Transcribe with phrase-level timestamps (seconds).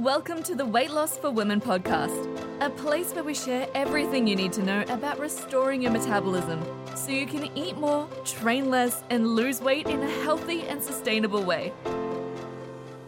[0.00, 4.36] Welcome to the Weight Loss for Women podcast, a place where we share everything you
[4.36, 6.62] need to know about restoring your metabolism
[6.94, 11.42] so you can eat more, train less, and lose weight in a healthy and sustainable
[11.42, 11.72] way.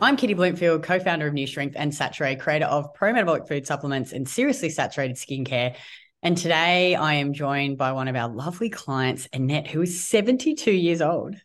[0.01, 3.67] I'm Kitty Blomfield, co founder of New Strength and Saturée, creator of pro metabolic food
[3.67, 5.77] supplements and seriously saturated skincare.
[6.23, 10.73] And today I am joined by one of our lovely clients, Annette, who is 72
[10.73, 11.37] years old.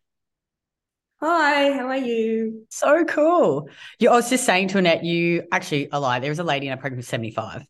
[1.25, 2.65] Hi, how are you?
[2.69, 3.69] So cool.
[3.97, 6.19] You, I was just saying to Annette, you actually a lie.
[6.19, 7.65] There was a lady in a program with 75.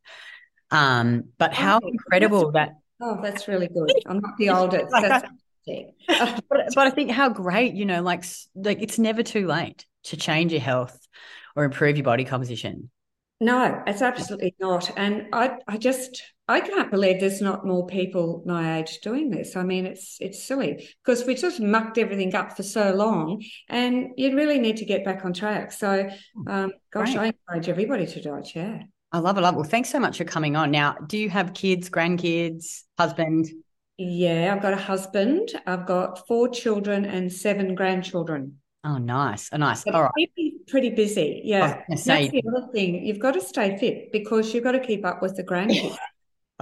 [0.72, 2.72] Um, but how oh, incredible that.
[3.00, 3.92] Oh, that's really good.
[4.08, 4.92] I'm not the oldest.
[4.92, 5.30] that's
[6.50, 8.24] but, but I think how great, you know, like
[8.56, 11.00] like it's never too late to change your health
[11.56, 12.90] or improve your body composition.
[13.40, 14.98] No, it's absolutely not.
[14.98, 19.56] And I, I just, I can't believe there's not more people my age doing this.
[19.56, 24.10] I mean, it's it's silly because we just mucked everything up for so long, and
[24.18, 25.72] you really need to get back on track.
[25.72, 26.10] So,
[26.48, 27.18] um, gosh, Great.
[27.18, 28.56] I encourage everybody to do it.
[28.56, 29.42] Yeah, I love it.
[29.42, 29.56] Love.
[29.56, 30.72] Well, thanks so much for coming on.
[30.72, 33.50] Now, do you have kids, grandkids, husband?
[33.98, 35.50] Yeah, I've got a husband.
[35.66, 38.60] I've got four children and seven grandchildren.
[38.84, 39.50] Oh, nice.
[39.54, 39.86] Oh, nice.
[39.88, 40.12] All right.
[40.14, 41.42] Pretty, pretty busy.
[41.46, 41.84] Yeah.
[41.88, 43.06] That's the other thing.
[43.06, 45.96] You've got to stay fit because you've got to keep up with the grandkids.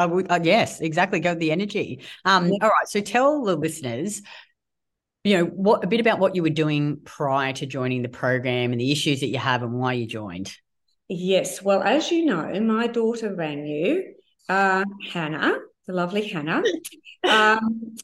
[0.02, 1.20] I would, uh, yes, exactly.
[1.20, 2.02] Go the energy.
[2.26, 2.58] Um, yeah.
[2.62, 2.88] All right.
[2.88, 4.22] So tell the listeners,
[5.24, 8.72] you know, what a bit about what you were doing prior to joining the program
[8.72, 10.52] and the issues that you have and why you joined.
[11.08, 11.62] Yes.
[11.62, 14.14] Well, as you know, my daughter rang you,
[14.50, 16.64] uh, Hannah, the lovely Hannah.
[17.24, 17.96] Um,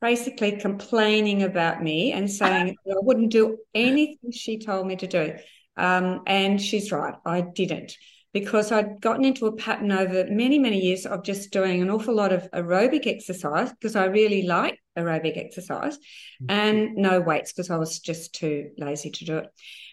[0.00, 5.34] basically complaining about me and saying I wouldn't do anything she told me to do.
[5.76, 7.96] Um, and she's right, I didn't
[8.32, 12.14] because I'd gotten into a pattern over many, many years of just doing an awful
[12.14, 16.50] lot of aerobic exercise because I really like aerobic exercise mm-hmm.
[16.50, 19.46] and no weights because I was just too lazy to do it.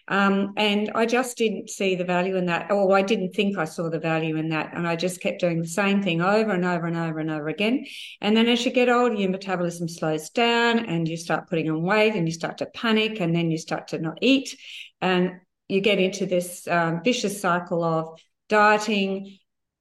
[0.08, 3.64] Um, and I just didn't see the value in that, or I didn't think I
[3.64, 4.72] saw the value in that.
[4.74, 7.48] And I just kept doing the same thing over and over and over and over
[7.48, 7.84] again.
[8.20, 11.82] And then as you get older, your metabolism slows down and you start putting on
[11.82, 14.56] weight and you start to panic and then you start to not eat.
[15.00, 15.32] And
[15.68, 18.18] you get into this um, vicious cycle of
[18.50, 19.38] dieting,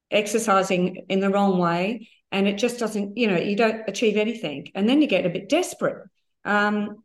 [0.09, 2.07] exercising in the wrong way.
[2.31, 4.71] And it just doesn't, you know, you don't achieve anything.
[4.75, 6.07] And then you get a bit desperate.
[6.45, 7.03] Um,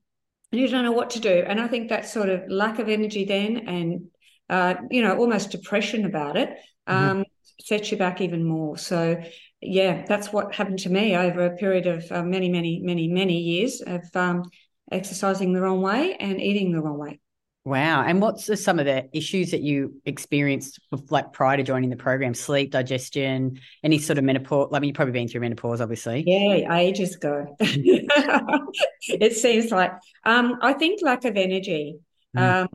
[0.52, 1.42] and you don't know what to do.
[1.44, 4.06] And I think that sort of lack of energy then and,
[4.48, 6.94] uh, you know, almost depression about it mm-hmm.
[6.94, 7.22] um, mm-hmm.
[7.60, 8.78] sets you back even more.
[8.78, 9.20] So,
[9.60, 13.38] yeah, that's what happened to me over a period of uh, many, many, many, many
[13.38, 14.44] years of um,
[14.92, 17.18] exercising the wrong way and eating the wrong way.
[17.64, 18.02] Wow.
[18.02, 22.34] And what's some of the issues that you experienced like prior to joining the program?
[22.34, 24.68] Sleep, digestion, any sort of menopause?
[24.74, 26.24] I mean, you've probably been through menopause, obviously.
[26.26, 27.56] Yeah, ages ago.
[27.60, 29.92] it seems like
[30.24, 31.96] um, I think lack of energy.
[32.36, 32.64] Mm.
[32.64, 32.68] Um,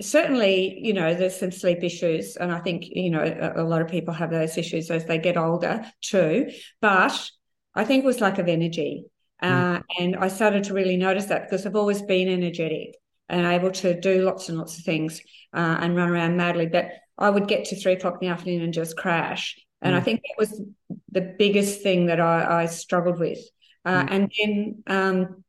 [0.00, 3.82] certainly, you know, there's some sleep issues, and I think you know a, a lot
[3.82, 6.52] of people have those issues as they get older too.
[6.80, 7.28] But
[7.74, 9.06] I think it was lack of energy.
[9.42, 9.78] Mm.
[9.78, 12.94] Uh, and I started to really notice that because I've always been energetic
[13.28, 15.20] and able to do lots and lots of things
[15.52, 16.66] uh, and run around madly.
[16.66, 19.56] But I would get to three o'clock in the afternoon and just crash.
[19.82, 19.98] And mm.
[19.98, 20.62] I think that was
[21.10, 23.38] the biggest thing that I, I struggled with.
[23.84, 24.08] Uh, mm.
[24.10, 25.44] And then, um,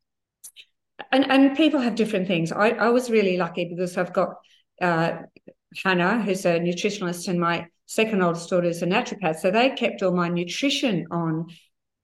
[1.11, 2.51] and, and people have different things.
[2.51, 4.35] I, I was really lucky because I've got
[4.81, 5.19] uh,
[5.83, 9.39] Hannah, who's a nutritionist, and my second oldest daughter is a naturopath.
[9.39, 11.47] So they kept all my nutrition on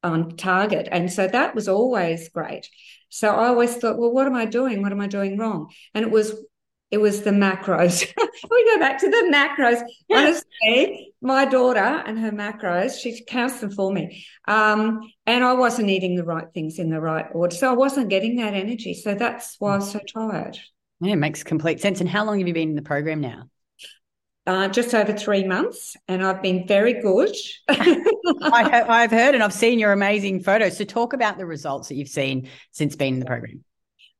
[0.05, 0.87] on target.
[0.91, 2.69] And so that was always great.
[3.09, 4.81] So I always thought, well, what am I doing?
[4.81, 5.71] What am I doing wrong?
[5.93, 6.33] And it was
[6.91, 8.05] it was the macros.
[8.51, 9.81] we go back to the macros.
[10.09, 14.25] Honestly, my daughter and her macros, she counts them for me.
[14.47, 17.55] Um, and I wasn't eating the right things in the right order.
[17.55, 18.93] So I wasn't getting that energy.
[18.93, 20.59] So that's why I was so tired.
[21.01, 21.99] Yeah, it makes complete sense.
[21.99, 23.49] And how long have you been in the program now?
[24.47, 27.35] Uh, just over three months, and I've been very good.
[27.67, 30.77] I, have heard and I've seen your amazing photos.
[30.77, 33.63] So, talk about the results that you've seen since being in the program.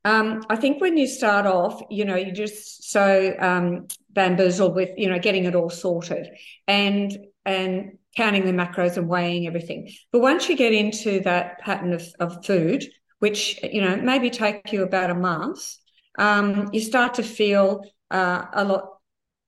[0.04, 4.90] Um, I think when you start off, you know, you're just so um, bamboozled with,
[4.98, 6.28] you know, getting it all sorted
[6.68, 7.16] and
[7.46, 9.92] and counting the macros and weighing everything.
[10.12, 12.86] But once you get into that pattern of, of food,
[13.20, 15.76] which you know maybe take you about a month,
[16.18, 18.95] um, you start to feel uh, a lot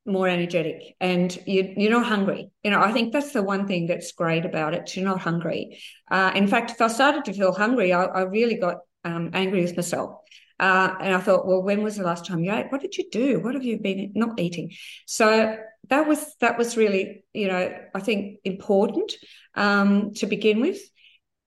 [0.07, 2.49] more energetic and you, you're not hungry.
[2.63, 4.95] You know, I think that's the one thing that's great about it.
[4.95, 5.79] You're not hungry.
[6.09, 9.61] Uh, in fact, if I started to feel hungry, I, I really got um, angry
[9.61, 10.19] with myself.
[10.59, 12.71] Uh, and I thought, well, when was the last time you ate?
[12.71, 13.39] What did you do?
[13.39, 14.71] What have you been not eating?
[15.05, 15.55] So
[15.89, 19.13] that was that was really, you know, I think important
[19.53, 20.79] um, to begin with,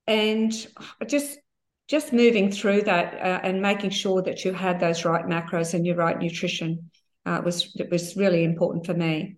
[0.07, 0.53] and
[1.07, 1.39] just
[1.89, 5.85] just moving through that uh, and making sure that you had those right macros and
[5.85, 6.91] your right nutrition
[7.27, 9.37] uh, was it was really important for me.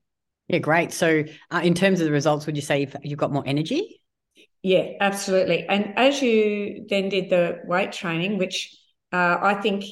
[0.49, 0.93] Yeah, great.
[0.93, 4.01] So, uh, in terms of the results, would you say you've, you've got more energy?
[4.63, 5.67] Yeah, absolutely.
[5.67, 8.77] And as you then did the weight training, which
[9.13, 9.85] uh, I think,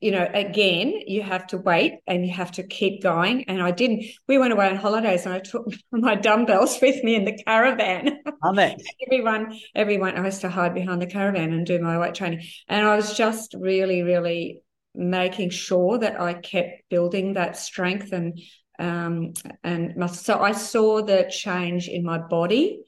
[0.00, 3.44] you know, again, you have to wait and you have to keep going.
[3.48, 4.04] And I didn't.
[4.28, 8.20] We went away on holidays, and I took my dumbbells with me in the caravan.
[8.44, 8.80] Love it.
[9.06, 10.16] everyone, everyone.
[10.16, 13.16] I used to hide behind the caravan and do my weight training, and I was
[13.16, 14.62] just really, really
[14.96, 18.38] making sure that I kept building that strength and
[18.78, 19.32] um,
[19.64, 20.16] and muscle.
[20.16, 22.82] So I saw the change in my body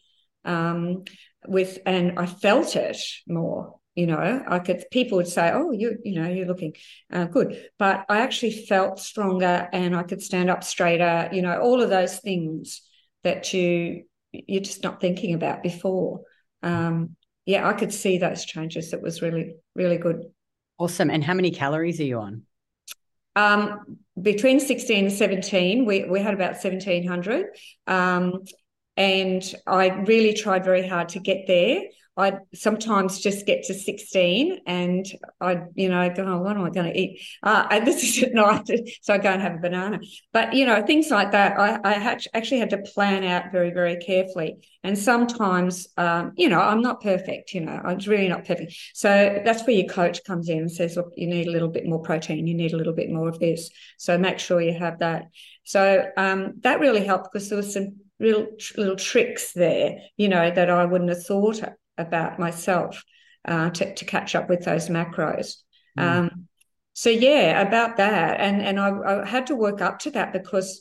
[0.44, 1.04] um,
[1.46, 3.78] with, and I felt it more.
[3.94, 4.84] You know, I could.
[4.92, 6.74] People would say, "Oh, you, you know, you're looking
[7.12, 11.28] uh, good," but I actually felt stronger, and I could stand up straighter.
[11.32, 12.82] You know, all of those things
[13.24, 16.20] that you you're just not thinking about before.
[16.62, 17.16] Um,
[17.46, 18.92] yeah, I could see those changes.
[18.92, 20.26] It was really, really good.
[20.78, 21.10] Awesome.
[21.10, 22.42] And how many calories are you on?
[23.36, 27.46] Um, between 16 and 17, we, we had about 1700.
[27.86, 28.44] Um,
[28.96, 31.82] and I really tried very hard to get there.
[32.18, 35.06] I sometimes just get to 16 and
[35.40, 37.22] I, you know, go, oh, what am I going to eat?
[37.44, 38.68] Uh, and this is at night.
[39.02, 40.00] So I go and have a banana.
[40.32, 43.96] But, you know, things like that, I, I actually had to plan out very, very
[43.98, 44.56] carefully.
[44.82, 48.74] And sometimes, um, you know, I'm not perfect, you know, I'm really not perfect.
[48.94, 51.86] So that's where your coach comes in and says, look, you need a little bit
[51.86, 53.70] more protein, you need a little bit more of this.
[53.96, 55.26] So make sure you have that.
[55.62, 60.50] So um, that really helped because there was some real little tricks there, you know,
[60.50, 61.62] that I wouldn't have thought
[61.98, 63.04] about myself
[63.44, 65.56] uh, to, to catch up with those macros.
[65.98, 66.02] Mm.
[66.02, 66.48] Um,
[66.94, 70.80] so yeah, about that, and and I, I, had to work up to that because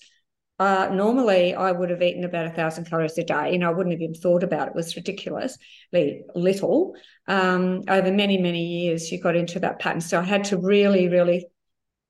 [0.57, 3.51] uh, normally I would have eaten about a thousand calories a day.
[3.51, 4.71] You know, I wouldn't have even thought about it.
[4.71, 6.95] It was ridiculously little.
[7.27, 10.01] Um, over many many years, you got into that pattern.
[10.01, 11.45] So I had to really really,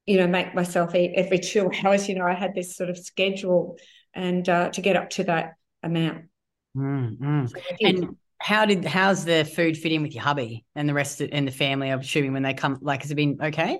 [0.06, 2.07] you know, make myself eat every two hours.
[2.07, 3.77] You know, I had this sort of schedule,
[4.13, 6.25] and uh, to get up to that amount.
[6.77, 10.94] Mm, So and how did how's the food fit in with your hubby and the
[10.94, 11.89] rest of, and the family?
[11.89, 13.80] I'm assuming when they come, like, has it been okay?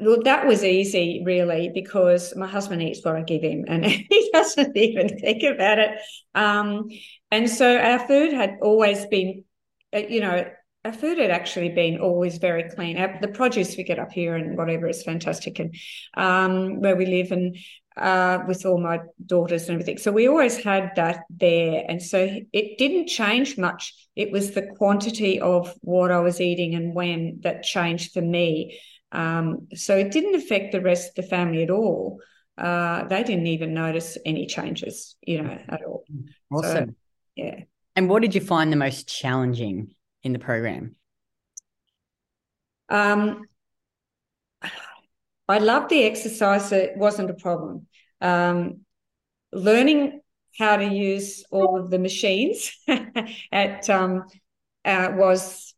[0.00, 4.30] Well, that was easy, really, because my husband eats what I give him, and he
[4.32, 5.98] doesn't even think about it.
[6.34, 6.88] Um,
[7.30, 9.44] and so our food had always been,
[9.92, 10.48] uh, you know,
[10.84, 12.96] our food had actually been always very clean.
[12.96, 15.74] Our, the produce we get up here and whatever is fantastic, and
[16.14, 17.56] um, where we live, and
[17.98, 19.98] uh, with all my daughters and everything.
[19.98, 21.84] So we always had that there.
[21.88, 23.94] And so it didn't change much.
[24.16, 28.80] It was the quantity of what I was eating and when that changed for me.
[29.12, 32.20] Um, so it didn't affect the rest of the family at all.
[32.56, 36.04] Uh, they didn't even notice any changes, you know, at all.
[36.52, 36.90] Awesome.
[36.90, 36.94] So,
[37.36, 37.60] yeah.
[37.94, 40.94] And what did you find the most challenging in the program?
[42.88, 43.44] Um,
[45.48, 46.72] I loved the exercise.
[46.72, 47.86] It wasn't a problem.
[48.20, 48.80] Um,
[49.52, 50.20] learning
[50.58, 52.72] how to use all of the machines
[53.52, 54.24] at um,
[54.84, 55.74] uh, was,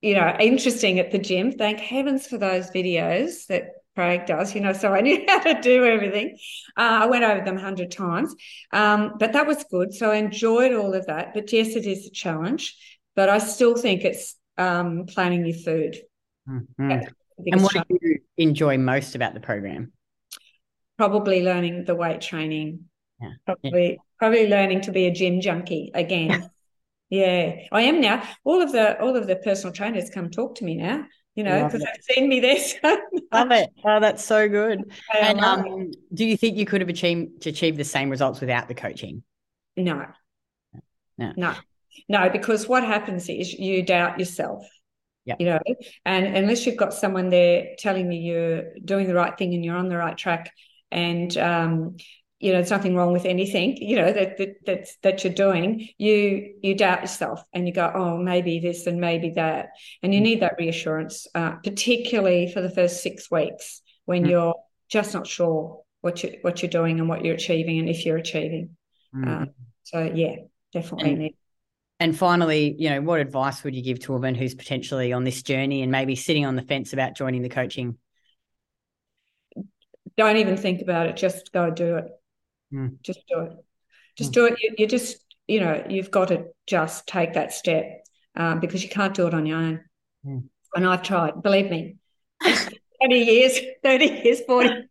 [0.00, 1.52] you know, interesting at the gym.
[1.52, 5.60] Thank heavens for those videos that Craig does, you know, so I knew how to
[5.60, 6.36] do everything.
[6.76, 8.34] Uh, I went over them a hundred times,
[8.72, 9.92] um, but that was good.
[9.92, 11.34] So I enjoyed all of that.
[11.34, 12.76] But yes, it is a challenge,
[13.14, 15.96] but I still think it's um, planning your food.
[16.48, 16.90] Mm-hmm.
[17.50, 19.92] And what do you enjoy most about the program?
[21.02, 22.84] Probably learning the weight training.
[23.20, 23.30] Yeah.
[23.44, 23.96] Probably yeah.
[24.20, 26.48] probably learning to be a gym junkie again.
[27.10, 28.22] yeah, I am now.
[28.44, 31.04] All of the all of the personal trainers come talk to me now.
[31.34, 32.56] You know, because they've seen me there.
[32.56, 32.98] So
[33.32, 33.70] Love it.
[33.84, 34.92] Oh, that's so good.
[35.20, 38.74] and um, do you think you could have achieved achieved the same results without the
[38.74, 39.24] coaching?
[39.76, 40.06] No.
[41.18, 41.32] No.
[41.36, 41.54] No.
[42.08, 44.64] No, because what happens is you doubt yourself.
[45.24, 45.34] Yeah.
[45.40, 45.58] You know,
[46.04, 49.76] and unless you've got someone there telling you you're doing the right thing and you're
[49.76, 50.52] on the right track
[50.92, 51.96] and um,
[52.38, 55.88] you know, there's nothing wrong with anything, you know, that that that's, that you're doing,
[55.98, 59.70] you you doubt yourself and you go, oh, maybe this and maybe that.
[60.02, 60.24] And you mm.
[60.24, 64.30] need that reassurance, uh, particularly for the first six weeks when mm.
[64.30, 64.54] you're
[64.88, 68.18] just not sure what you what you're doing and what you're achieving and if you're
[68.18, 68.76] achieving.
[69.14, 69.42] Mm.
[69.42, 69.46] Uh,
[69.84, 70.36] so yeah,
[70.72, 71.36] definitely and, need
[72.02, 75.22] and finally, you know, what advice would you give to a woman who's potentially on
[75.22, 77.96] this journey and maybe sitting on the fence about joining the coaching?
[80.16, 81.16] Don't even think about it.
[81.16, 82.04] Just go do it.
[82.72, 83.00] Mm.
[83.02, 83.52] Just do it.
[84.16, 84.34] Just mm.
[84.34, 84.58] do it.
[84.60, 88.04] You, you, just, you know, you've got to just take that step
[88.36, 89.80] um, because you can't do it on your own.
[90.26, 90.44] Mm.
[90.74, 91.96] And I've tried, believe me,
[92.42, 92.68] 30
[93.10, 94.88] years, 30 years, 40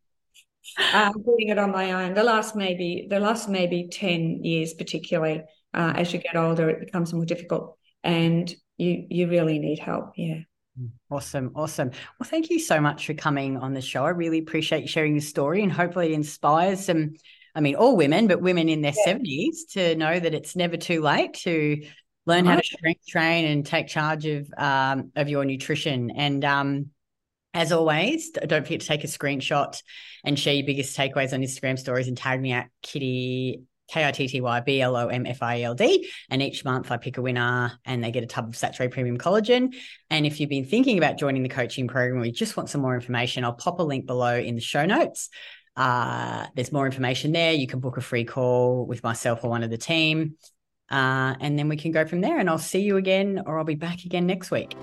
[0.94, 2.14] um, doing it on my own.
[2.14, 6.80] The last maybe, the last maybe 10 years, particularly, uh, as you get older, it
[6.80, 10.14] becomes more difficult, and you you really need help.
[10.18, 10.40] Yeah.
[11.10, 11.92] Awesome, awesome.
[12.20, 14.06] Well, thank you so much for coming on the show.
[14.06, 17.16] I really appreciate you sharing your story, and hopefully, it inspires some
[17.54, 19.14] I mean, all women, but women in their yeah.
[19.14, 21.84] 70s to know that it's never too late to
[22.26, 26.12] learn how to strength train and take charge of um, of your nutrition.
[26.12, 26.92] And um,
[27.54, 29.82] as always, don't forget to take a screenshot
[30.24, 34.12] and share your biggest takeaways on Instagram stories and tag me at Kitty K I
[34.12, 36.10] T T Y B L O M F I L D.
[36.30, 39.18] And each month I pick a winner and they get a tub of Saturée Premium
[39.18, 39.76] Collagen.
[40.10, 42.82] And if you've been thinking about joining the coaching program or you just want some
[42.82, 45.30] more information, I'll pop a link below in the show notes.
[45.76, 47.52] Uh, there's more information there.
[47.54, 50.36] You can book a free call with myself or one of the team.
[50.90, 52.38] Uh, and then we can go from there.
[52.38, 54.76] And I'll see you again, or I'll be back again next week.